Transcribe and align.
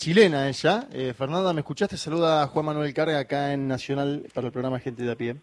chilena 0.00 0.48
ella. 0.48 0.88
Eh, 0.94 1.12
Fernanda, 1.12 1.52
¿me 1.52 1.60
escuchaste? 1.60 1.98
Saluda 1.98 2.42
a 2.42 2.46
Juan 2.46 2.64
Manuel 2.64 2.94
Carga 2.94 3.18
acá 3.18 3.52
en 3.52 3.68
Nacional 3.68 4.24
para 4.32 4.46
el 4.46 4.52
programa 4.52 4.80
Gente 4.80 5.02
de 5.02 5.12
a 5.12 5.14
pie. 5.14 5.36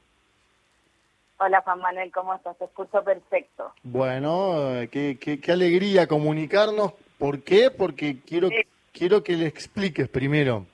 Hola 1.38 1.62
Juan 1.62 1.80
Manuel, 1.80 2.12
¿cómo 2.12 2.34
estás? 2.34 2.58
Te 2.58 2.66
escucho 2.66 3.04
perfecto. 3.04 3.72
Bueno, 3.84 4.74
eh, 4.74 4.88
qué, 4.88 5.20
qué, 5.22 5.40
qué 5.40 5.52
alegría 5.52 6.08
comunicarnos. 6.08 6.94
¿Por 7.20 7.44
qué? 7.44 7.70
Porque 7.70 8.22
quiero, 8.26 8.50
quiero 8.92 9.24
que 9.24 9.38
le 9.38 9.46
expliques 9.46 10.10
primero 10.10 10.66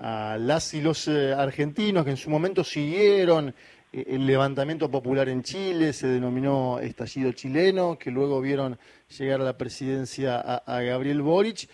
a 0.00 0.38
las 0.40 0.72
y 0.72 0.80
los 0.80 1.06
eh, 1.06 1.34
argentinos 1.34 2.06
que 2.06 2.10
en 2.12 2.16
su 2.16 2.30
momento 2.30 2.64
siguieron 2.64 3.54
el 3.92 4.26
levantamiento 4.26 4.90
popular 4.90 5.28
en 5.28 5.42
Chile, 5.42 5.92
se 5.92 6.06
denominó 6.06 6.78
estallido 6.78 7.32
chileno, 7.32 7.98
que 7.98 8.10
luego 8.10 8.40
vieron 8.40 8.78
llegar 9.18 9.42
a 9.42 9.44
la 9.44 9.58
presidencia 9.58 10.40
a, 10.40 10.80
Gabriel 10.80 11.20
Boric, 11.20 11.68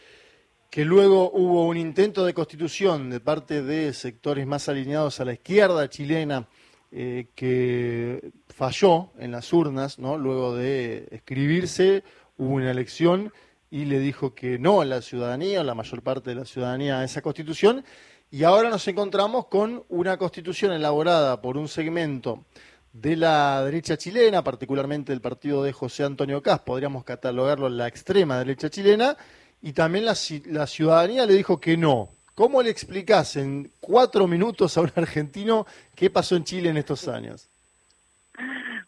que 0.74 0.84
luego 0.84 1.30
hubo 1.30 1.68
un 1.68 1.76
intento 1.76 2.24
de 2.24 2.34
constitución 2.34 3.08
de 3.08 3.20
parte 3.20 3.62
de 3.62 3.92
sectores 3.92 4.44
más 4.44 4.68
alineados 4.68 5.20
a 5.20 5.24
la 5.24 5.34
izquierda 5.34 5.88
chilena 5.88 6.48
eh, 6.90 7.28
que 7.36 8.32
falló 8.48 9.12
en 9.20 9.30
las 9.30 9.52
urnas, 9.52 10.00
¿no? 10.00 10.18
luego 10.18 10.56
de 10.56 11.06
escribirse, 11.12 12.02
hubo 12.38 12.54
una 12.54 12.72
elección 12.72 13.32
y 13.70 13.84
le 13.84 14.00
dijo 14.00 14.34
que 14.34 14.58
no 14.58 14.80
a 14.80 14.84
la 14.84 15.00
ciudadanía, 15.00 15.60
a 15.60 15.62
la 15.62 15.76
mayor 15.76 16.02
parte 16.02 16.30
de 16.30 16.36
la 16.40 16.44
ciudadanía, 16.44 16.98
a 16.98 17.04
esa 17.04 17.22
constitución, 17.22 17.84
y 18.32 18.42
ahora 18.42 18.68
nos 18.68 18.88
encontramos 18.88 19.46
con 19.46 19.84
una 19.88 20.16
constitución 20.16 20.72
elaborada 20.72 21.40
por 21.40 21.56
un 21.56 21.68
segmento 21.68 22.46
de 22.92 23.14
la 23.14 23.64
derecha 23.64 23.96
chilena, 23.96 24.42
particularmente 24.42 25.12
el 25.12 25.20
partido 25.20 25.62
de 25.62 25.72
José 25.72 26.02
Antonio 26.02 26.42
Caz, 26.42 26.62
podríamos 26.62 27.04
catalogarlo 27.04 27.68
en 27.68 27.76
la 27.76 27.86
extrema 27.86 28.38
derecha 28.38 28.70
chilena, 28.70 29.16
y 29.64 29.72
también 29.72 30.04
la, 30.04 30.14
la 30.46 30.66
ciudadanía 30.66 31.26
le 31.26 31.34
dijo 31.34 31.58
que 31.58 31.76
no, 31.76 32.10
¿Cómo 32.34 32.62
le 32.62 32.70
explicás 32.70 33.36
en 33.36 33.70
cuatro 33.78 34.26
minutos 34.26 34.76
a 34.76 34.80
un 34.80 34.90
argentino 34.96 35.66
qué 35.94 36.10
pasó 36.10 36.34
en 36.34 36.42
Chile 36.42 36.68
en 36.68 36.76
estos 36.76 37.06
años? 37.06 37.48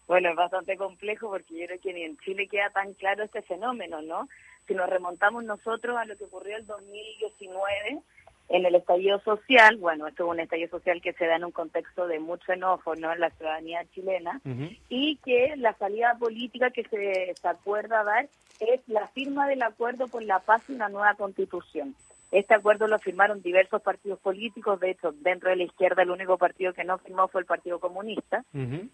Bueno, 0.08 0.30
es 0.30 0.36
bastante 0.36 0.77
complejo 0.77 1.30
porque 1.30 1.56
yo 1.56 1.66
creo 1.66 1.80
que 1.80 1.92
ni 1.92 2.02
en 2.02 2.16
Chile 2.19 2.48
queda 2.48 2.70
tan 2.70 2.92
claro 2.94 3.22
este 3.22 3.42
fenómeno, 3.42 4.02
¿no? 4.02 4.28
Si 4.66 4.74
nos 4.74 4.91
remontamos 4.91 5.44
nosotros 5.44 5.97
a 5.97 6.04
lo 6.06 6.16
que 6.16 6.24
ocurrió 6.24 6.56
el 6.56 6.66
2019 6.66 8.00
en 8.48 8.64
el 8.64 8.75
estallido 8.75 9.19
social, 9.20 9.77
bueno, 9.77 10.06
esto 10.06 10.25
es 10.25 10.30
un 10.30 10.41
estallido 10.41 10.70
social 10.70 11.00
que 11.02 11.12
se 11.14 11.27
da 11.27 11.36
en 11.36 11.44
un 11.44 11.52
contexto 11.52 12.06
de 12.06 12.20
mucho 12.20 12.53
enojo, 12.53 12.94
¿no? 12.94 13.12
En 13.12 13.20
la 13.20 13.30
ciudadanía 13.30 13.84
chilena 13.92 14.41
y 14.88 15.16
que 15.16 15.55
la 15.56 15.72
salida 15.75 16.16
política 16.19 16.70
que 16.70 16.84
se, 16.84 17.34
se 17.34 17.48
acuerda 17.48 18.05
dar 18.05 18.28
es 18.61 18.80
la 18.88 19.06
firma 19.08 19.48
del 19.48 19.62
acuerdo 19.62 20.06
por 20.06 20.22
la 20.22 20.38
paz 20.38 20.62
y 20.69 20.72
una 20.72 20.88
nueva 20.88 21.14
constitución. 21.14 21.94
Este 22.33 22.55
acuerdo 22.55 22.88
lo 22.88 22.98
firmaron 22.98 23.41
diversos 23.41 23.80
partidos 23.83 24.19
políticos, 24.19 24.81
de 24.81 24.91
hecho, 24.91 25.12
dentro 25.12 25.50
de 25.50 25.56
la 25.56 25.62
izquierda 25.62 26.03
el 26.03 26.10
único 26.10 26.36
partido 26.36 26.72
que 26.72 26.83
no 26.83 26.98
firmó 26.98 27.28
fue 27.28 27.41
el 27.41 27.47
Partido 27.47 27.78
Comunista, 27.78 28.44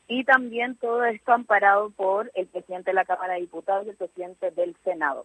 y 0.06 0.24
también 0.24 0.76
todo 0.76 1.04
esto 1.04 1.32
amparado 1.32 1.90
por 1.90 2.30
el 2.34 2.46
presidente 2.46 2.90
de 2.90 2.94
la 2.94 3.06
Cámara 3.06 3.34
de 3.34 3.40
Diputados 3.40 3.86
y 3.86 3.90
el 3.90 3.96
presidente 3.96 4.50
del 4.50 4.76
Senado. 4.84 5.24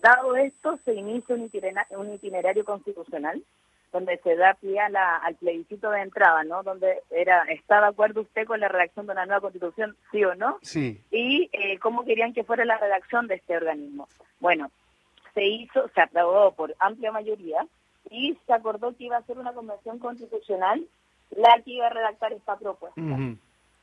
Dado 0.00 0.36
esto, 0.36 0.78
se 0.84 0.94
inicia 0.94 1.34
un 1.34 1.44
itinerario, 1.44 1.98
un 1.98 2.12
itinerario 2.12 2.64
constitucional 2.64 3.42
donde 3.92 4.18
se 4.18 4.36
da 4.36 4.54
pie 4.54 4.78
al 4.80 5.34
plebiscito 5.36 5.90
de 5.90 6.02
entrada, 6.02 6.44
¿no? 6.44 6.62
Donde 6.62 7.00
era, 7.10 7.44
¿está 7.44 7.80
de 7.80 7.86
acuerdo 7.86 8.20
usted 8.20 8.46
con 8.46 8.60
la 8.60 8.68
redacción 8.68 9.06
de 9.06 9.12
una 9.12 9.26
nueva 9.26 9.40
constitución, 9.40 9.96
sí 10.12 10.24
o 10.24 10.34
no? 10.34 10.58
Sí. 10.62 11.00
Y 11.10 11.48
eh, 11.52 11.78
cómo 11.78 12.04
querían 12.04 12.34
que 12.34 12.44
fuera 12.44 12.64
la 12.64 12.78
redacción 12.78 13.26
de 13.26 13.36
este 13.36 13.56
organismo. 13.56 14.08
Bueno, 14.40 14.70
se 15.34 15.44
hizo, 15.44 15.88
se 15.94 16.00
aprobó 16.00 16.52
por 16.52 16.74
amplia 16.78 17.12
mayoría 17.12 17.66
y 18.10 18.36
se 18.46 18.52
acordó 18.52 18.94
que 18.96 19.04
iba 19.04 19.16
a 19.16 19.22
ser 19.22 19.38
una 19.38 19.52
convención 19.52 19.98
constitucional 19.98 20.84
la 21.30 21.60
que 21.62 21.72
iba 21.72 21.86
a 21.86 21.90
redactar 21.90 22.32
esta 22.32 22.56
propuesta. 22.56 23.00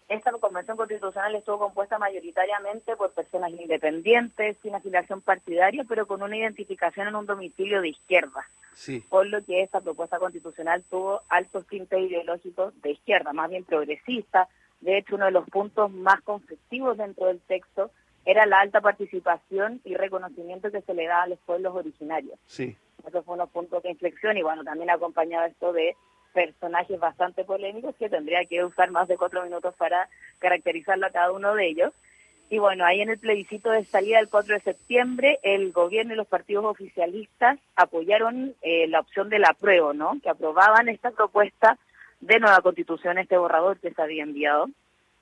Esta 0.07 0.31
convención 0.33 0.77
constitucional 0.77 1.33
estuvo 1.33 1.57
compuesta 1.57 1.97
mayoritariamente 1.97 2.95
por 2.95 3.11
personas 3.11 3.51
independientes, 3.51 4.55
sin 4.61 4.75
afiliación 4.75 5.21
partidaria, 5.21 5.83
pero 5.87 6.05
con 6.05 6.21
una 6.21 6.37
identificación 6.37 7.07
en 7.07 7.15
un 7.15 7.25
domicilio 7.25 7.81
de 7.81 7.89
izquierda. 7.89 8.47
Sí. 8.73 9.03
Por 9.09 9.25
lo 9.25 9.43
que 9.43 9.63
esta 9.63 9.81
propuesta 9.81 10.19
constitucional 10.19 10.83
tuvo 10.89 11.21
altos 11.29 11.65
tintes 11.65 11.99
ideológicos 11.99 12.79
de 12.83 12.91
izquierda, 12.91 13.33
más 13.33 13.49
bien 13.49 13.63
progresista. 13.63 14.47
De 14.81 14.97
hecho, 14.99 15.15
uno 15.15 15.25
de 15.25 15.31
los 15.31 15.49
puntos 15.49 15.91
más 15.91 16.21
conflictivos 16.21 16.97
dentro 16.97 17.25
del 17.25 17.39
texto 17.39 17.89
era 18.25 18.45
la 18.45 18.59
alta 18.59 18.81
participación 18.81 19.81
y 19.85 19.95
reconocimiento 19.95 20.71
que 20.71 20.81
se 20.81 20.93
le 20.93 21.07
da 21.07 21.23
a 21.23 21.27
los 21.27 21.39
pueblos 21.39 21.73
originarios. 21.75 22.37
Sí. 22.45 22.77
Eso 23.07 23.23
fue 23.23 23.35
unos 23.35 23.49
puntos 23.49 23.81
de 23.81 23.91
inflexión 23.91 24.37
y 24.37 24.43
bueno, 24.43 24.63
también 24.63 24.89
acompañado 24.89 25.45
esto 25.45 25.73
de 25.73 25.95
personajes 26.35 26.99
bastante 26.99 27.45
polémicos 27.45 27.95
que 27.95 28.09
tendría 28.09 28.43
que 28.45 28.63
usar 28.63 28.91
más 28.91 29.07
de 29.07 29.17
cuatro 29.17 29.41
minutos 29.41 29.73
para 29.75 30.09
caracterizarlo 30.39 31.07
a 31.07 31.11
cada 31.11 31.31
uno 31.31 31.55
de 31.55 31.67
ellos. 31.67 31.93
Y 32.49 32.59
bueno, 32.59 32.85
ahí 32.85 33.01
en 33.01 33.09
el 33.09 33.17
plebiscito 33.17 33.71
de 33.71 33.85
salida 33.85 34.17
del 34.17 34.29
4 34.29 34.53
de 34.53 34.61
septiembre, 34.61 35.39
el 35.41 35.71
gobierno 35.71 36.13
y 36.13 36.17
los 36.17 36.27
partidos 36.27 36.65
oficialistas 36.65 37.57
apoyaron 37.75 38.53
eh, 38.61 38.85
la 38.87 38.99
opción 38.99 39.29
del 39.29 39.45
apruebo, 39.45 39.93
¿no? 39.93 40.19
Que 40.21 40.29
aprobaban 40.29 40.89
esta 40.89 41.09
propuesta 41.09 41.79
de 42.19 42.39
nueva 42.39 42.61
constitución, 42.61 43.17
este 43.17 43.37
borrador 43.37 43.79
que 43.79 43.91
se 43.91 44.01
había 44.01 44.23
enviado, 44.23 44.67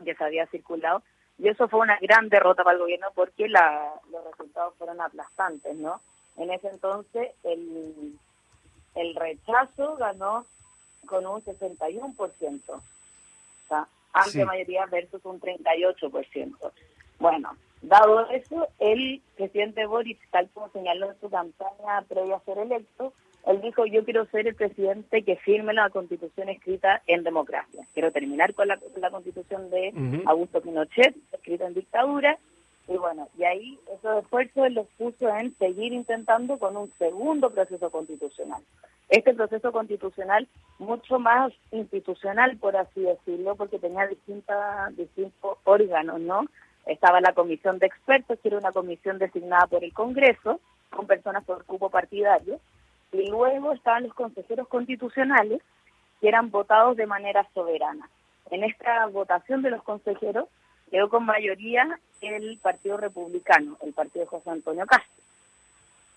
que 0.04 0.16
se 0.16 0.24
había 0.24 0.48
circulado, 0.48 1.02
y 1.38 1.48
eso 1.48 1.68
fue 1.68 1.80
una 1.80 1.98
gran 2.02 2.28
derrota 2.30 2.64
para 2.64 2.76
el 2.76 2.82
gobierno 2.82 3.08
porque 3.16 3.48
la, 3.48 3.94
los 4.12 4.24
resultados 4.26 4.74
fueron 4.78 5.00
aplastantes, 5.00 5.76
¿no? 5.76 6.02
En 6.38 6.52
ese 6.52 6.68
entonces 6.68 7.32
el, 7.44 8.18
el 8.96 9.16
rechazo 9.16 9.96
ganó 9.96 10.46
con 11.06 11.26
un 11.26 11.42
61%, 11.42 12.62
o 12.70 12.82
sea, 13.68 13.88
amplia 14.14 14.46
mayoría 14.46 14.86
versus 14.86 15.24
un 15.26 15.40
38%. 15.40 16.72
Bueno, 17.20 17.56
dado 17.82 18.30
eso, 18.30 18.68
el 18.80 19.22
presidente 19.36 19.86
Boris, 19.86 20.18
tal 20.32 20.50
como 20.54 20.70
señaló 20.70 21.12
en 21.12 21.20
su 21.20 21.30
campaña 21.30 22.02
previa 22.08 22.36
a 22.36 22.40
ser 22.42 22.58
electo, 22.58 23.14
él 23.46 23.62
dijo, 23.62 23.86
yo 23.86 24.06
quiero 24.06 24.26
ser 24.28 24.48
el 24.48 24.56
presidente 24.56 25.24
que 25.24 25.36
firme 25.36 25.74
la 25.74 25.90
constitución 25.90 26.48
escrita 26.48 27.02
en 27.08 27.24
democracia. 27.24 27.86
Quiero 27.94 28.12
terminar 28.12 28.54
con 28.54 28.70
la, 28.70 28.80
constitución 29.12 29.70
de 29.70 29.94
Augusto 30.26 30.62
Pinochet, 30.62 31.16
escrita 31.32 31.68
en 31.68 31.74
dictadura. 31.74 32.38
Y 32.88 32.98
bueno, 32.98 33.28
y 33.38 33.44
ahí 33.44 33.80
esos 33.98 34.24
esfuerzos 34.24 34.72
los 34.72 34.88
puso 34.98 35.28
en 35.30 35.58
seguir 35.58 35.92
intentando 35.92 36.58
con 36.58 36.78
un 36.78 36.92
segundo 36.98 37.50
proceso 37.50 37.90
constitucional. 37.90 38.62
Este 39.14 39.36
proceso 39.36 39.72
constitucional 39.72 40.48
mucho 40.80 41.20
más 41.20 41.54
institucional, 41.70 42.58
por 42.58 42.76
así 42.76 43.02
decirlo, 43.02 43.56
porque 43.56 43.78
tenía 43.78 44.08
distintas, 44.08 44.98
distintos 44.98 45.60
órganos, 45.66 46.20
¿no? 46.20 46.48
Estaba 46.88 47.22
la 47.22 47.34
comisión 47.34 47.78
de 47.78 47.86
expertos, 47.86 48.40
que 48.40 48.48
era 48.48 48.58
una 48.58 48.72
comisión 48.72 49.20
designada 49.20 49.68
por 49.68 49.84
el 49.84 49.94
Congreso, 49.94 50.60
con 50.90 51.06
personas 51.06 51.44
por 51.44 51.64
cupo 51.66 51.92
partidario, 51.92 52.60
y 53.12 53.30
luego 53.30 53.74
estaban 53.74 54.02
los 54.02 54.16
consejeros 54.16 54.68
constitucionales 54.68 55.62
que 56.20 56.28
eran 56.28 56.50
votados 56.50 56.98
de 56.98 57.06
manera 57.06 57.48
soberana. 57.54 58.10
En 58.50 58.64
esta 58.64 59.06
votación 59.06 59.62
de 59.62 59.70
los 59.70 59.84
consejeros 59.84 60.48
quedó 60.90 61.10
con 61.10 61.24
mayoría 61.24 62.00
el 62.22 62.58
Partido 62.58 62.98
Republicano, 62.98 63.78
el 63.84 63.94
partido 63.94 64.26
José 64.26 64.50
Antonio 64.50 64.88
Castro. 64.88 65.24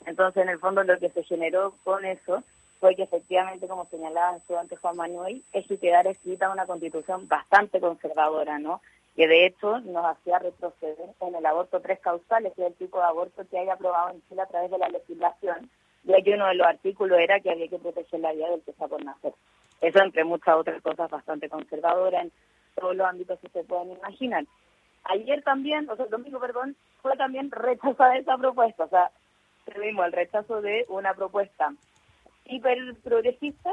Entonces, 0.07 0.45
en 0.45 0.49
el 0.49 0.59
fondo, 0.59 0.83
lo 0.83 0.99
que 0.99 1.11
se 1.11 1.25
generó 1.25 1.75
con 1.85 2.07
eso 2.07 2.43
fue 2.81 2.95
que 2.95 3.05
efectivamente, 3.05 3.69
como 3.69 3.87
señalaba 3.87 4.31
el 4.31 4.37
estudiante 4.37 4.77
Juan 4.77 4.97
Manuel, 4.97 5.43
es 5.53 5.67
que 5.67 5.79
quedara 5.79 6.11
escrita 6.11 6.51
una 6.51 6.67
constitución 6.67 7.27
bastante 7.29 7.81
conservadora, 7.81 8.59
¿no? 8.59 8.81
Que 9.15 9.27
de 9.27 9.47
hecho 9.47 9.81
nos 9.81 10.05
hacía 10.05 10.39
retroceder 10.39 11.11
en 11.21 11.35
el 11.35 11.47
aborto 11.47 11.81
tres 11.81 12.01
causales, 12.01 12.53
que 12.55 12.63
es 12.63 12.69
el 12.69 12.75
tipo 12.75 12.99
de 12.99 13.05
aborto 13.05 13.45
que 13.49 13.59
haya 13.59 13.75
aprobado 13.75 14.11
en 14.11 14.23
Chile 14.29 14.43
a 14.43 14.47
través 14.47 14.71
de 14.71 14.79
la 14.79 14.89
legislación, 14.89 15.71
ya 16.05 16.21
que 16.23 16.35
uno 16.35 16.47
de 16.49 16.55
los 16.55 16.67
artículos 16.67 17.19
era 17.19 17.41
que 17.41 17.51
había 17.51 17.69
que 17.69 17.79
proteger 17.79 18.21
la 18.21 18.33
vida 18.33 18.51
del 18.51 18.63
que 18.63 18.73
está 18.73 18.87
por 18.87 19.03
nacer. 19.03 19.33
Eso 19.81 20.03
entre 20.03 20.25
muchas 20.25 20.57
otras 20.57 20.83
cosas 20.83 21.11
bastante 21.11 21.49
conservadoras 21.49 22.25
en 22.25 22.33
todos 22.75 22.95
los 22.95 23.07
ámbitos 23.07 23.41
que 23.41 23.49
se 23.49 23.65
pueden 23.65 23.93
imaginar. 23.93 24.45
Ayer 25.05 25.43
también, 25.43 25.89
o 25.89 25.97
sea, 25.97 26.05
el 26.05 26.11
domingo, 26.11 26.41
perdón, 26.41 26.77
fue 27.01 27.17
también 27.17 27.51
rechazada 27.51 28.17
esa 28.19 28.37
propuesta, 28.37 28.85
o 28.85 28.89
sea, 28.89 29.11
tuvimos 29.65 30.05
el 30.07 30.13
rechazo 30.13 30.61
de 30.61 30.85
una 30.89 31.15
propuesta 31.15 31.73
hiper 32.49 32.95
progresista 33.03 33.71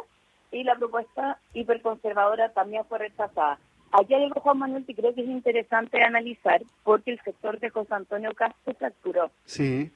y 0.51 0.63
la 0.63 0.75
propuesta 0.75 1.39
hiperconservadora 1.53 2.49
también 2.49 2.85
fue 2.85 2.99
rechazada. 2.99 3.59
Aquí 3.91 4.13
hay 4.13 4.23
algo, 4.23 4.41
Juan 4.41 4.57
Manuel, 4.57 4.85
que 4.85 4.95
creo 4.95 5.13
que 5.13 5.21
es 5.21 5.27
interesante 5.27 6.01
analizar 6.01 6.61
porque 6.83 7.11
el 7.11 7.21
sector 7.21 7.59
de 7.59 7.69
José 7.69 7.93
Antonio 7.93 8.33
Castro 8.33 8.73
fracturó. 8.73 9.31
Sí 9.45 9.91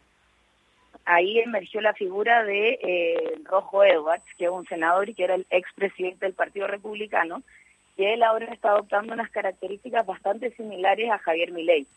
ahí 1.07 1.39
emergió 1.39 1.79
la 1.81 1.93
figura 1.93 2.43
de 2.43 2.79
eh, 2.81 3.39
Rojo 3.45 3.83
Edwards, 3.83 4.25
que 4.37 4.45
es 4.45 4.51
un 4.51 4.65
senador 4.67 5.09
y 5.09 5.13
que 5.13 5.23
era 5.23 5.35
el 5.35 5.47
expresidente 5.49 6.25
del 6.25 6.33
Partido 6.33 6.67
Republicano, 6.67 7.41
que 7.95 8.13
él 8.13 8.21
ahora 8.23 8.53
está 8.53 8.71
adoptando 8.71 9.13
unas 9.13 9.31
características 9.31 10.05
bastante 10.05 10.51
similares 10.51 11.09
a 11.09 11.17
Javier 11.17 11.51
Milei. 11.51 11.87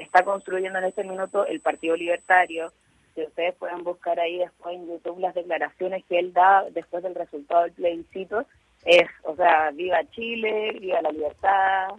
Está 0.00 0.24
construyendo 0.24 0.78
en 0.78 0.86
este 0.86 1.02
minuto 1.04 1.44
el 1.44 1.60
Partido 1.60 1.96
Libertario, 1.96 2.72
Si 3.14 3.22
ustedes 3.22 3.54
pueden 3.56 3.84
buscar 3.84 4.18
ahí 4.18 4.38
después 4.38 4.76
en 4.76 4.86
YouTube 4.86 5.20
las 5.20 5.34
declaraciones 5.34 6.04
que 6.08 6.18
él 6.18 6.32
da 6.32 6.64
después 6.70 7.02
del 7.02 7.14
resultado 7.14 7.62
del 7.62 7.72
plebiscito, 7.72 8.46
es, 8.84 9.08
o 9.24 9.36
sea, 9.36 9.70
viva 9.70 10.00
Chile, 10.10 10.76
viva 10.80 11.02
la 11.02 11.12
libertad, 11.12 11.90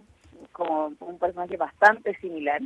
como 0.52 0.92
un 1.00 1.18
personaje 1.18 1.56
bastante 1.56 2.14
similar. 2.16 2.60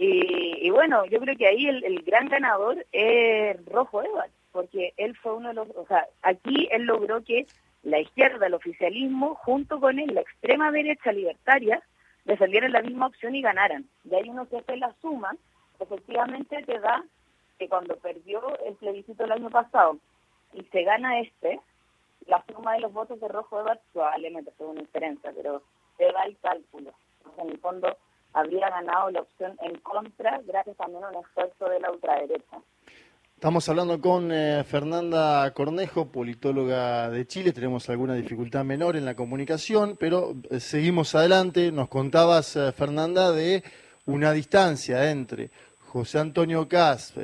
Y, 0.00 0.70
bueno, 0.70 1.04
yo 1.06 1.18
creo 1.18 1.36
que 1.36 1.48
ahí 1.48 1.66
el, 1.66 2.02
gran 2.02 2.28
ganador 2.28 2.86
es 2.92 3.64
Rojo 3.66 4.02
Edwards, 4.02 4.32
porque 4.52 4.92
él 4.96 5.16
fue 5.16 5.34
uno 5.34 5.48
de 5.48 5.54
los, 5.54 5.68
o 5.74 5.86
sea, 5.86 6.06
aquí 6.22 6.68
él 6.70 6.84
logró 6.84 7.22
que 7.24 7.46
la 7.82 7.98
izquierda, 7.98 8.46
el 8.46 8.54
oficialismo, 8.54 9.34
junto 9.34 9.80
con 9.80 9.98
él, 9.98 10.14
la 10.14 10.20
extrema 10.20 10.70
derecha 10.70 11.10
libertaria, 11.10 11.82
defendieran 12.24 12.72
la 12.72 12.82
misma 12.82 13.06
opción 13.06 13.34
y 13.34 13.42
ganaran. 13.42 13.86
Y 14.04 14.14
ahí 14.14 14.28
uno 14.28 14.48
que 14.48 14.58
hace 14.58 14.76
la 14.76 14.94
suma, 15.00 15.34
efectivamente 15.80 16.62
te 16.62 16.78
da 16.78 17.02
que 17.58 17.68
cuando 17.68 17.96
perdió 17.96 18.40
el 18.64 18.74
plebiscito 18.74 19.24
el 19.24 19.32
año 19.32 19.50
pasado 19.50 19.98
y 20.52 20.62
se 20.64 20.82
gana 20.82 21.20
este, 21.20 21.60
la 22.26 22.44
suma 22.52 22.74
de 22.74 22.80
los 22.80 22.92
votos 22.92 23.20
de 23.20 23.28
Rojo 23.28 23.60
Edwards 23.60 23.82
probablemente 23.92 24.50
fue 24.56 24.68
una 24.68 24.80
diferencia, 24.80 25.32
pero 25.34 25.62
te 25.96 26.10
da 26.12 26.22
el 26.22 26.36
cálculo. 26.38 26.92
en 27.38 27.50
el 27.50 27.58
fondo 27.58 27.96
habría 28.32 28.68
ganado 28.70 29.10
la 29.10 29.22
opción 29.22 29.56
en 29.62 29.78
contra 29.80 30.40
gracias 30.46 30.76
también 30.76 31.04
a 31.04 31.08
un 31.08 31.24
esfuerzo 31.24 31.68
de 31.68 31.80
la 31.80 31.90
ultraderecha. 31.90 32.58
Estamos 33.34 33.68
hablando 33.68 34.00
con 34.00 34.32
eh, 34.32 34.64
Fernanda 34.64 35.48
Cornejo, 35.54 36.10
politóloga 36.10 37.08
de 37.08 37.24
Chile. 37.24 37.52
Tenemos 37.52 37.88
alguna 37.88 38.14
dificultad 38.14 38.64
menor 38.64 38.96
en 38.96 39.04
la 39.04 39.14
comunicación, 39.14 39.96
pero 39.98 40.34
eh, 40.50 40.58
seguimos 40.58 41.14
adelante. 41.14 41.70
Nos 41.70 41.88
contabas, 41.88 42.56
eh, 42.56 42.72
Fernanda, 42.72 43.30
de 43.30 43.62
una 44.06 44.32
distancia 44.32 45.08
entre 45.12 45.50
José 45.90 46.18
Antonio 46.18 46.68
Caz, 46.68 47.14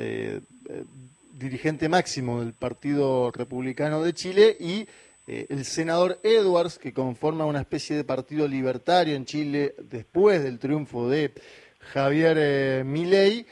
dirigente 1.33 1.87
máximo 1.89 2.39
del 2.39 2.53
Partido 2.53 3.31
Republicano 3.31 4.01
de 4.01 4.13
Chile, 4.13 4.57
y 4.59 4.87
eh, 5.27 5.47
el 5.49 5.65
senador 5.65 6.19
Edwards, 6.23 6.77
que 6.77 6.93
conforma 6.93 7.45
una 7.45 7.61
especie 7.61 7.95
de 7.95 8.03
partido 8.03 8.47
libertario 8.47 9.15
en 9.15 9.25
Chile 9.25 9.75
después 9.89 10.43
del 10.43 10.59
triunfo 10.59 11.09
de 11.09 11.33
Javier 11.79 12.37
eh, 12.39 12.83
Milei, 12.85 13.45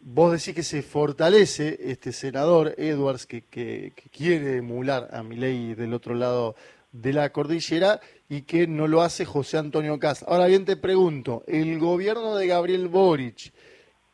vos 0.00 0.32
decís 0.32 0.54
que 0.54 0.62
se 0.62 0.82
fortalece 0.82 1.78
este 1.80 2.12
senador 2.12 2.74
Edwards 2.78 3.26
que, 3.26 3.42
que, 3.42 3.92
quiere 4.10 4.56
emular 4.56 5.08
a 5.12 5.22
Milei 5.22 5.74
del 5.74 5.92
otro 5.92 6.14
lado 6.14 6.54
de 6.92 7.12
la 7.12 7.30
cordillera 7.30 8.00
y 8.28 8.42
que 8.42 8.66
no 8.66 8.86
lo 8.86 9.02
hace 9.02 9.24
José 9.24 9.58
Antonio 9.58 9.98
Cast. 9.98 10.22
Ahora 10.26 10.46
bien 10.46 10.64
te 10.64 10.76
pregunto, 10.76 11.42
el 11.46 11.78
gobierno 11.78 12.36
de 12.36 12.46
Gabriel 12.46 12.88
Boric, 12.88 13.52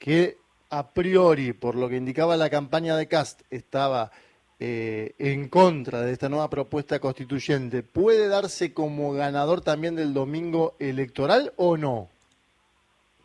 que 0.05 0.37
a 0.69 0.93
priori, 0.93 1.55
por 1.55 1.77
lo 1.77 1.89
que 1.89 1.97
indicaba 1.97 2.37
la 2.37 2.51
campaña 2.51 2.95
de 2.95 3.09
Cast, 3.09 3.41
estaba 3.51 4.11
eh, 4.61 5.15
en 5.19 5.49
contra 5.49 6.03
de 6.03 6.13
esta 6.13 6.29
nueva 6.29 6.51
propuesta 6.51 6.99
constituyente, 6.99 7.83
¿puede 7.83 8.29
darse 8.29 8.75
como 8.75 9.15
ganador 9.15 9.63
también 9.63 9.97
del 9.97 10.13
domingo 10.13 10.77
electoral 10.79 11.55
o 11.57 11.79
no? 11.79 12.11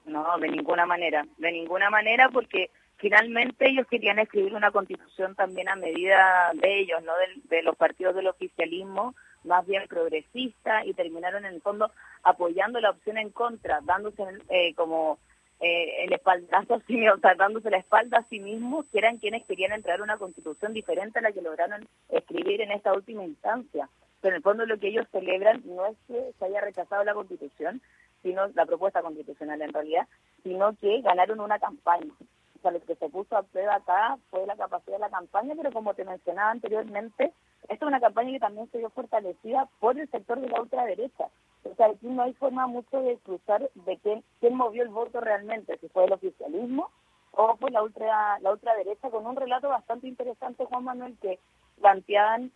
No, 0.05 0.37
de 0.39 0.47
ninguna 0.47 0.85
manera, 0.85 1.25
de 1.37 1.51
ninguna 1.51 1.89
manera 1.89 2.29
porque 2.29 2.69
finalmente 2.95 3.67
ellos 3.67 3.85
querían 3.87 4.19
escribir 4.19 4.55
una 4.55 4.71
constitución 4.71 5.35
también 5.35 5.67
a 5.67 5.75
medida 5.75 6.51
de 6.53 6.79
ellos, 6.79 7.03
no 7.03 7.11
de, 7.49 7.61
los 7.61 7.75
partidos 7.75 8.15
del 8.15 8.27
oficialismo, 8.27 9.15
más 9.43 9.67
bien 9.67 9.83
progresista 9.89 10.85
y 10.85 10.93
terminaron 10.93 11.43
en 11.43 11.55
el 11.55 11.61
fondo 11.61 11.91
apoyando 12.23 12.79
la 12.79 12.91
opción 12.91 13.17
en 13.17 13.31
contra, 13.31 13.81
dándose 13.83 14.23
eh, 14.47 14.73
como 14.75 15.19
eh, 15.59 16.06
el 16.06 16.13
espaldazo 16.13 16.75
así, 16.75 17.07
o 17.07 17.17
sea, 17.19 17.35
la 17.35 17.77
espalda 17.77 18.19
a 18.19 18.23
sí 18.23 18.39
mismos, 18.39 18.85
que 18.91 19.00
eran 19.00 19.17
quienes 19.17 19.45
querían 19.45 19.73
entrar 19.73 20.01
una 20.01 20.17
constitución 20.17 20.73
diferente 20.73 21.19
a 21.19 21.21
la 21.21 21.31
que 21.31 21.41
lograron 21.41 21.88
escribir 22.09 22.61
en 22.61 22.71
esta 22.71 22.94
última 22.94 23.23
instancia. 23.23 23.89
Pero 24.21 24.33
en 24.33 24.38
el 24.38 24.44
fondo 24.44 24.65
lo 24.65 24.77
que 24.77 24.89
ellos 24.89 25.07
celebran 25.11 25.61
no 25.65 25.85
es 25.85 25.97
que 26.07 26.31
se 26.38 26.45
haya 26.45 26.61
rechazado 26.61 27.03
la 27.03 27.13
constitución, 27.13 27.81
sino 28.21 28.47
la 28.47 28.65
propuesta 28.65 29.01
constitucional 29.01 29.61
en 29.61 29.73
realidad, 29.73 30.07
sino 30.44 30.75
que 30.75 31.01
ganaron 31.01 31.39
una 31.39 31.59
campaña. 31.59 32.11
O 32.57 32.61
sea, 32.61 32.71
lo 32.71 32.81
que 32.81 32.95
se 32.95 33.09
puso 33.09 33.38
a 33.38 33.44
prueba 33.44 33.75
acá 33.75 34.17
fue 34.29 34.45
la 34.45 34.57
capacidad 34.57 34.97
de 34.97 35.00
la 35.00 35.09
campaña, 35.09 35.53
pero 35.56 35.71
como 35.71 35.94
te 35.94 36.03
mencionaba 36.03 36.51
anteriormente, 36.51 37.31
esta 37.63 37.85
es 37.85 37.88
una 37.88 38.01
campaña 38.01 38.31
que 38.31 38.39
también 38.39 38.69
se 38.71 38.79
dio 38.79 38.89
fortalecida 38.89 39.69
por 39.79 39.97
el 39.97 40.09
sector 40.09 40.39
de 40.41 40.50
la 40.50 40.61
ultraderecha. 40.61 41.27
O 41.63 41.75
sea, 41.75 41.88
aquí 41.88 42.07
no 42.07 42.23
hay 42.23 42.33
forma 42.33 42.67
mucho 42.67 43.01
de 43.01 43.17
cruzar 43.17 43.69
de 43.73 43.97
quién, 43.97 44.23
quién 44.39 44.56
movió 44.56 44.83
el 44.83 44.89
voto 44.89 45.19
realmente, 45.19 45.77
si 45.77 45.89
fue 45.89 46.06
el 46.06 46.13
oficialismo 46.13 46.89
o 47.31 47.56
fue 47.57 47.71
la 47.71 47.83
ultra 47.83 48.39
la 48.39 48.51
ultraderecha, 48.51 49.09
con 49.09 49.25
un 49.25 49.35
relato 49.35 49.69
bastante 49.69 50.07
interesante, 50.07 50.65
Juan 50.65 50.83
Manuel, 50.83 51.17
que 51.21 51.39
planteaban 51.79 52.51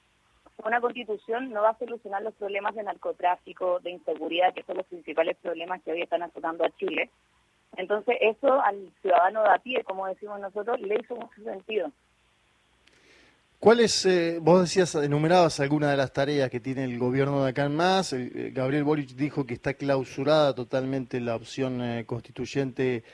una 0.63 0.81
constitución 0.81 1.49
no 1.49 1.61
va 1.61 1.69
a 1.71 1.77
solucionar 1.77 2.21
los 2.21 2.33
problemas 2.35 2.75
de 2.75 2.83
narcotráfico, 2.83 3.79
de 3.79 3.91
inseguridad, 3.91 4.53
que 4.53 4.63
son 4.63 4.77
los 4.77 4.85
principales 4.85 5.37
problemas 5.37 5.81
que 5.81 5.91
hoy 5.91 6.01
están 6.01 6.23
azotando 6.23 6.63
a 6.63 6.69
Chile. 6.77 7.09
Entonces, 7.75 8.17
eso 8.21 8.61
al 8.61 8.91
ciudadano 9.01 9.41
de 9.43 9.49
a 9.49 9.57
pie, 9.57 9.83
como 9.83 10.05
decimos 10.07 10.39
nosotros, 10.39 10.79
le 10.79 10.95
hizo 10.95 11.15
mucho 11.15 11.43
sentido. 11.43 11.91
¿Cuáles, 13.63 14.05
eh, 14.05 14.39
vos 14.41 14.59
decías, 14.59 14.93
enumerabas 14.95 15.61
algunas 15.61 15.91
de 15.91 15.95
las 15.95 16.11
tareas 16.11 16.49
que 16.49 16.59
tiene 16.59 16.83
el 16.83 16.99
gobierno 16.99 17.45
de 17.45 17.51
acá 17.51 17.63
en 17.63 17.77
más? 17.77 18.11
Eh, 18.11 18.51
Gabriel 18.53 18.83
Boric 18.83 19.11
dijo 19.11 19.45
que 19.45 19.53
está 19.53 19.75
clausurada 19.75 20.53
totalmente 20.53 21.21
la 21.21 21.37
opción 21.37 21.81
eh, 21.81 22.03
constituyente 22.05 23.05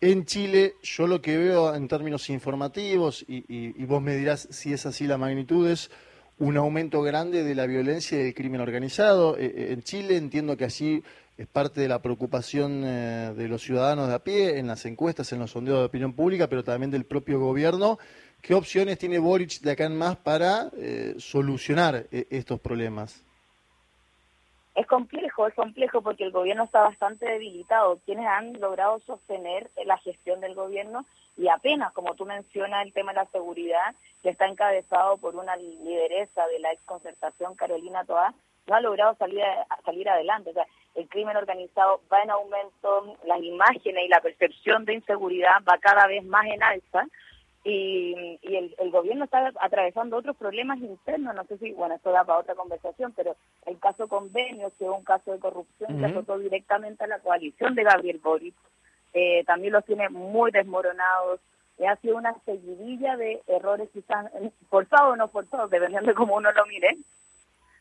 en 0.00 0.24
Chile. 0.24 0.74
Yo 0.82 1.06
lo 1.06 1.22
que 1.22 1.38
veo 1.38 1.72
en 1.72 1.86
términos 1.86 2.30
informativos, 2.30 3.24
y, 3.28 3.84
vos 3.84 4.02
me 4.02 4.16
dirás 4.16 4.48
si 4.50 4.72
es 4.72 4.86
así 4.86 5.06
la 5.06 5.18
magnitud, 5.18 5.70
es 5.70 5.88
un 6.36 6.56
aumento 6.56 7.00
grande 7.02 7.44
de 7.44 7.54
la 7.54 7.66
violencia 7.66 8.18
y 8.18 8.24
del 8.24 8.34
crimen 8.34 8.60
organizado. 8.60 9.36
en 9.38 9.84
Chile 9.84 10.16
entiendo 10.16 10.56
que 10.56 10.64
así 10.64 11.04
es 11.38 11.46
parte 11.46 11.80
de 11.80 11.86
la 11.86 12.02
preocupación 12.02 12.82
de 12.82 13.46
los 13.48 13.62
ciudadanos 13.62 14.08
de 14.08 14.14
a 14.14 14.24
pie, 14.24 14.58
en 14.58 14.66
las 14.66 14.84
encuestas, 14.84 15.32
en 15.32 15.38
los 15.38 15.52
sondeos 15.52 15.78
de 15.78 15.84
opinión 15.84 16.12
pública, 16.12 16.48
pero 16.48 16.64
también 16.64 16.90
del 16.90 17.04
propio 17.04 17.38
gobierno 17.38 18.00
¿Qué 18.42 18.54
opciones 18.54 18.98
tiene 18.98 19.20
Boric 19.20 19.60
de 19.60 19.70
acá 19.70 19.84
en 19.84 19.96
más 19.96 20.16
para 20.16 20.68
eh, 20.76 21.14
solucionar 21.18 22.06
eh, 22.10 22.26
estos 22.28 22.58
problemas? 22.58 23.24
Es 24.74 24.84
complejo, 24.88 25.46
es 25.46 25.54
complejo 25.54 26.02
porque 26.02 26.24
el 26.24 26.32
gobierno 26.32 26.64
está 26.64 26.80
bastante 26.80 27.24
debilitado. 27.24 28.00
Quienes 28.04 28.26
han 28.26 28.54
logrado 28.60 28.98
sostener 29.06 29.70
la 29.84 29.96
gestión 29.98 30.40
del 30.40 30.56
gobierno 30.56 31.06
y 31.36 31.46
apenas, 31.46 31.92
como 31.92 32.16
tú 32.16 32.26
mencionas, 32.26 32.84
el 32.84 32.92
tema 32.92 33.12
de 33.12 33.20
la 33.20 33.26
seguridad, 33.26 33.94
que 34.24 34.30
está 34.30 34.48
encabezado 34.48 35.18
por 35.18 35.36
una 35.36 35.54
lideresa 35.54 36.44
de 36.48 36.58
la 36.58 36.72
exconcertación, 36.72 37.54
Carolina 37.54 38.04
Toá, 38.04 38.34
no 38.66 38.74
ha 38.74 38.80
logrado 38.80 39.14
salir, 39.18 39.40
salir 39.84 40.08
adelante. 40.08 40.50
O 40.50 40.54
sea, 40.54 40.66
el 40.96 41.08
crimen 41.08 41.36
organizado 41.36 42.00
va 42.12 42.20
en 42.22 42.30
aumento, 42.30 43.16
las 43.24 43.40
imágenes 43.40 44.04
y 44.04 44.08
la 44.08 44.20
percepción 44.20 44.84
de 44.84 44.94
inseguridad 44.94 45.62
va 45.68 45.78
cada 45.78 46.08
vez 46.08 46.24
más 46.24 46.46
en 46.46 46.60
alza 46.60 47.06
y, 47.64 48.38
el, 48.42 48.90
gobierno 48.90 49.24
está 49.24 49.52
atravesando 49.60 50.16
otros 50.16 50.36
problemas 50.36 50.78
internos, 50.78 51.34
no 51.34 51.44
sé 51.44 51.58
si, 51.58 51.72
bueno, 51.72 51.94
esto 51.94 52.10
da 52.10 52.24
para 52.24 52.40
otra 52.40 52.54
conversación, 52.54 53.12
pero 53.16 53.36
el 53.66 53.78
caso 53.78 54.08
convenio, 54.08 54.72
que 54.78 54.84
es 54.84 54.90
un 54.90 55.04
caso 55.04 55.32
de 55.32 55.38
corrupción 55.38 55.98
que 55.98 56.06
afectó 56.06 56.38
directamente 56.38 57.04
a 57.04 57.06
la 57.08 57.20
coalición 57.20 57.74
de 57.74 57.84
Gabriel 57.84 58.20
Boric, 58.22 58.54
eh, 59.14 59.44
también 59.44 59.72
los 59.72 59.84
tiene 59.84 60.08
muy 60.08 60.50
desmoronados, 60.50 61.40
y 61.78 61.84
ha 61.84 61.96
sido 61.96 62.16
una 62.16 62.34
seguidilla 62.44 63.16
de 63.16 63.42
errores 63.46 63.88
quizás 63.92 64.30
forzados 64.68 65.14
o 65.14 65.16
no 65.16 65.28
forzados, 65.28 65.70
dependiendo 65.70 66.08
de 66.08 66.14
cómo 66.14 66.36
uno 66.36 66.52
lo 66.52 66.66
mire, 66.66 66.98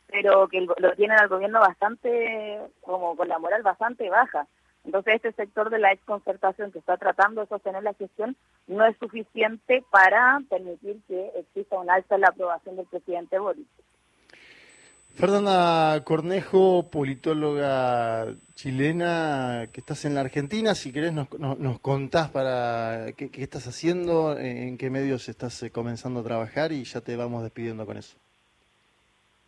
pero 0.08 0.48
que 0.48 0.62
lo 0.62 0.96
tienen 0.96 1.20
al 1.20 1.28
gobierno 1.28 1.60
bastante, 1.60 2.60
como 2.82 3.16
con 3.16 3.28
la 3.28 3.40
moral 3.40 3.64
bastante 3.64 4.10
baja. 4.10 4.48
Entonces, 4.84 5.16
este 5.16 5.32
sector 5.34 5.70
de 5.70 5.80
la 5.80 5.92
exconcertación 5.92 6.72
que 6.72 6.80
está 6.80 6.98
tratando 6.98 7.42
de 7.42 7.48
sostener 7.48 7.84
la 7.84 7.94
gestión 7.94 8.36
no 8.68 8.86
es 8.86 8.98
suficiente 8.98 9.84
para 9.92 10.42
permitir 10.50 11.00
que 11.08 11.32
exista 11.36 11.80
un 11.80 11.90
alza 11.90 12.16
en 12.16 12.22
la 12.22 12.30
aprobación 12.30 12.76
del 12.76 12.88
presidente 12.88 13.38
Boris. 13.38 13.68
Fernanda 15.14 16.02
Cornejo, 16.04 16.90
politóloga 16.90 18.34
chilena 18.56 19.68
que 19.72 19.82
estás 19.82 20.06
en 20.06 20.16
la 20.16 20.22
Argentina, 20.22 20.74
si 20.74 20.94
querés 20.94 21.12
nos, 21.12 21.28
nos, 21.38 21.80
contás 21.80 22.30
para 22.30 23.12
qué, 23.18 23.30
qué, 23.30 23.44
estás 23.44 23.68
haciendo, 23.68 24.38
en 24.38 24.78
qué 24.78 24.90
medios 24.90 25.28
estás 25.28 25.62
eh, 25.64 25.70
comenzando 25.70 26.22
a 26.22 26.24
trabajar 26.24 26.72
y 26.72 26.86
ya 26.86 27.02
te 27.02 27.18
vamos 27.18 27.44
despidiendo 27.44 27.86
con 27.86 27.98
eso. 27.98 28.18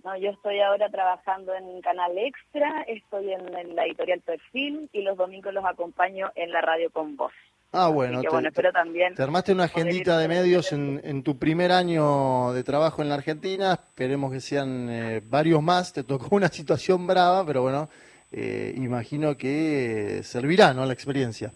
No, 0.03 0.17
yo 0.17 0.31
estoy 0.31 0.59
ahora 0.59 0.89
trabajando 0.89 1.53
en 1.55 1.81
Canal 1.81 2.17
Extra, 2.17 2.83
estoy 2.87 3.31
en, 3.31 3.73
la 3.73 3.85
editorial 3.85 4.19
Perfil 4.19 4.89
y 4.91 5.01
los 5.01 5.17
domingos 5.17 5.53
los 5.53 5.63
acompaño 5.63 6.29
en 6.35 6.51
la 6.51 6.61
radio 6.61 6.91
con 6.91 7.15
voz. 7.15 7.31
Ah, 7.71 7.87
bueno, 7.87 8.21
te, 8.21 8.47
espero 8.47 8.71
también 8.71 9.15
te 9.15 9.23
armaste 9.23 9.51
una 9.51 9.63
agendita 9.63 10.19
de 10.19 10.27
medios 10.27 10.71
en, 10.73 11.23
tu 11.23 11.39
primer 11.39 11.71
año 11.71 12.51
de 12.53 12.63
trabajo 12.63 13.01
en 13.01 13.09
la 13.09 13.15
Argentina, 13.15 13.73
esperemos 13.73 14.31
que 14.31 14.41
sean 14.41 14.89
eh, 14.91 15.21
varios 15.25 15.63
más, 15.63 15.91
te 15.91 16.03
tocó 16.03 16.35
una 16.35 16.49
situación 16.49 17.07
brava, 17.07 17.43
pero 17.45 17.63
bueno, 17.63 17.89
eh, 18.31 18.73
imagino 18.77 19.37
que 19.37 20.21
servirá, 20.23 20.73
¿no?, 20.73 20.85
la 20.85 20.93
experiencia. 20.93 21.51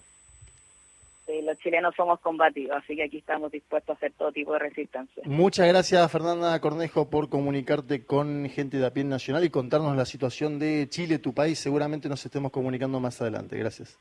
Chilenos 1.67 1.95
somos 1.97 2.21
combativos, 2.21 2.77
así 2.77 2.95
que 2.95 3.03
aquí 3.03 3.17
estamos 3.17 3.51
dispuestos 3.51 3.89
a 3.89 3.97
hacer 3.97 4.13
todo 4.13 4.31
tipo 4.31 4.53
de 4.53 4.59
resistencia. 4.59 5.21
Muchas 5.25 5.67
gracias 5.67 6.09
Fernanda 6.09 6.57
Cornejo 6.61 7.09
por 7.09 7.27
comunicarte 7.27 8.05
con 8.05 8.47
gente 8.47 8.77
de 8.77 8.85
a 8.85 8.93
pie 8.93 9.03
nacional 9.03 9.43
y 9.43 9.49
contarnos 9.49 9.97
la 9.97 10.05
situación 10.05 10.59
de 10.59 10.87
Chile, 10.87 11.19
tu 11.19 11.33
país. 11.33 11.59
Seguramente 11.59 12.07
nos 12.07 12.25
estemos 12.25 12.53
comunicando 12.53 13.01
más 13.01 13.21
adelante. 13.21 13.57
Gracias. 13.57 13.99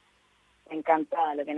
Encantada, 0.71 1.35
lo 1.35 1.45
que 1.45 1.51